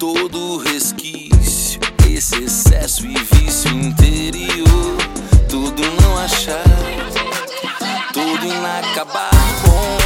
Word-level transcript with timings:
Todo 0.00 0.56
resquício, 0.56 1.78
esse 2.10 2.44
excesso 2.44 3.04
e 3.04 3.14
vício 3.22 3.70
interior, 3.70 4.96
tudo 5.46 5.82
não 6.00 6.16
achar, 6.16 6.64
tudo 8.10 8.46
inacabado 8.46 9.36
bom, 9.62 9.98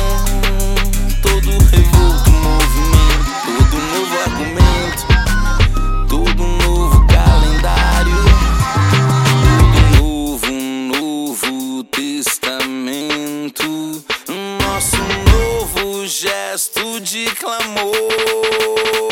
todo 1.22 1.48
revolto 1.70 2.30
movimento, 2.32 3.24
todo 3.46 3.76
novo 3.78 4.14
argumento, 4.26 5.06
todo 6.08 6.42
novo 6.42 7.06
calendário, 7.06 8.16
todo 9.46 9.78
novo, 10.02 10.46
um 10.50 10.88
novo 10.88 11.84
testamento, 11.84 13.64
nosso 14.60 14.98
novo 15.30 16.04
gesto 16.04 16.98
de 17.00 17.26
clamor. 17.36 19.03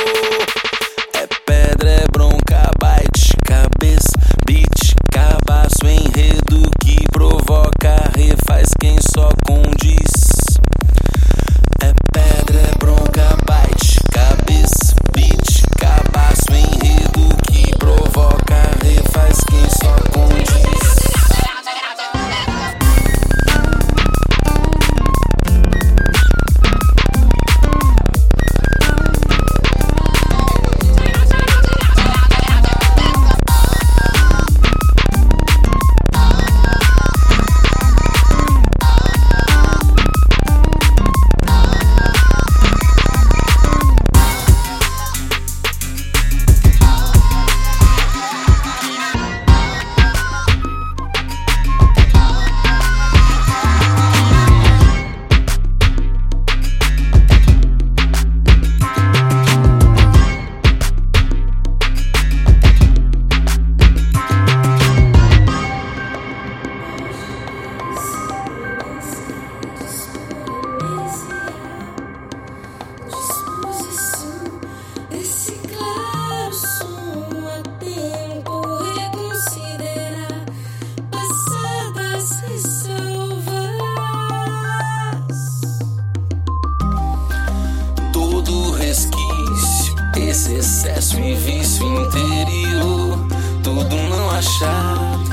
Resquício, 88.93 89.95
esse 90.19 90.53
excesso 90.53 91.19
e 91.19 91.35
vício 91.35 91.87
interior, 91.87 93.27
tudo 93.63 93.97
não 93.97 94.31
achado, 94.31 95.31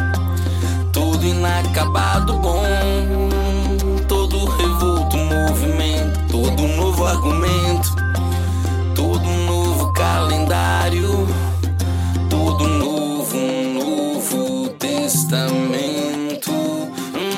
tudo 0.94 1.26
inacabado 1.26 2.40
bom, 2.40 2.64
todo 4.08 4.46
revolto 4.46 5.18
movimento, 5.18 6.20
todo 6.32 6.68
novo 6.70 7.06
argumento, 7.06 7.96
todo 8.96 9.26
novo 9.26 9.92
calendário, 9.92 11.28
todo 12.30 12.66
novo, 12.66 13.36
um 13.36 13.74
novo 13.74 14.70
testamento, 14.80 16.54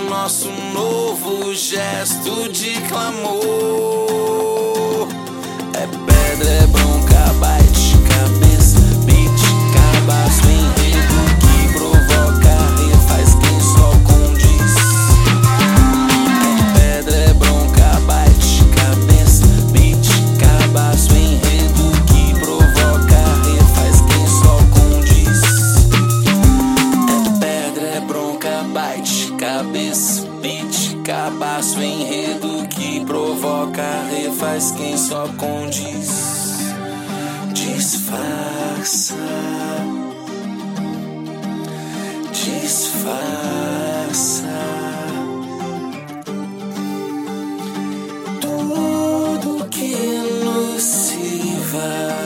nosso 0.08 0.52
novo 0.72 1.52
gesto 1.56 2.48
de 2.50 2.80
clamor. 2.82 3.81
Cabaço, 31.04 31.82
enredo 31.82 32.68
que 32.68 33.04
provoca, 33.06 33.84
refaz 34.10 34.72
quem 34.72 34.98
só 34.98 35.28
condiz. 35.38 36.74
Disfarça, 37.54 39.16
disfarça. 42.34 43.82
Tudo 48.40 49.68
que 49.70 49.96
nos 50.44 50.82
sirva 50.82 52.22